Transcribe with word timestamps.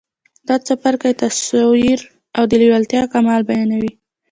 دا 0.47 0.55
څپرکی 0.65 1.13
تصور 1.21 1.99
او 2.37 2.43
د 2.49 2.51
لېوالتیا 2.61 3.03
کمال 3.13 3.41
بيانوي. 3.49 3.91